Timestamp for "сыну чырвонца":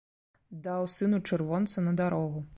0.95-1.87